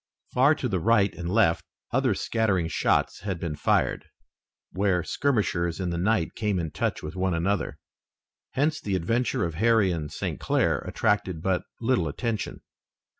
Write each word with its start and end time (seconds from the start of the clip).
Far 0.33 0.55
to 0.55 0.67
the 0.67 0.79
right 0.79 1.13
and 1.13 1.29
left 1.31 1.63
other 1.91 2.15
scattering 2.15 2.67
shots 2.69 3.19
had 3.19 3.39
been 3.39 3.55
fired, 3.55 4.09
where 4.71 5.03
skirmishers 5.03 5.79
in 5.79 5.91
the 5.91 5.97
night 5.99 6.33
came 6.33 6.57
in 6.57 6.71
touch 6.71 7.03
with 7.03 7.15
one 7.15 7.35
another. 7.35 7.77
Hence 8.53 8.81
the 8.81 8.95
adventure 8.95 9.45
of 9.45 9.53
Harry 9.53 9.91
and 9.91 10.11
St. 10.11 10.39
Clair 10.39 10.79
attracted 10.79 11.43
but 11.43 11.65
little 11.79 12.07
attention. 12.07 12.61